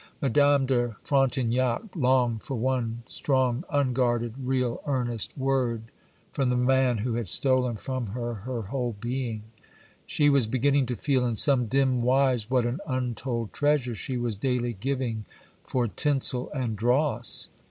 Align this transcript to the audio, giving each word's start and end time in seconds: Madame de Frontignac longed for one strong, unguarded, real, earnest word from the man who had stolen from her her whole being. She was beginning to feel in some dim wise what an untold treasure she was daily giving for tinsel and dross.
Madame 0.19 0.65
de 0.65 0.95
Frontignac 1.03 1.95
longed 1.95 2.41
for 2.41 2.55
one 2.55 3.03
strong, 3.05 3.63
unguarded, 3.71 4.33
real, 4.43 4.81
earnest 4.87 5.37
word 5.37 5.83
from 6.33 6.49
the 6.49 6.57
man 6.57 6.97
who 6.97 7.13
had 7.13 7.27
stolen 7.27 7.75
from 7.75 8.07
her 8.07 8.33
her 8.33 8.63
whole 8.63 8.95
being. 8.99 9.43
She 10.07 10.27
was 10.27 10.47
beginning 10.47 10.87
to 10.87 10.95
feel 10.95 11.23
in 11.23 11.35
some 11.35 11.67
dim 11.67 12.01
wise 12.01 12.49
what 12.49 12.65
an 12.65 12.79
untold 12.87 13.53
treasure 13.53 13.93
she 13.93 14.17
was 14.17 14.35
daily 14.37 14.73
giving 14.73 15.25
for 15.63 15.87
tinsel 15.87 16.49
and 16.51 16.75
dross. 16.75 17.51